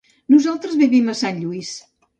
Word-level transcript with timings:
Nosaltres 0.35 0.73
vivim 0.81 1.15
a 1.15 1.17
Sant 1.23 1.41
Lluís. 1.45 1.75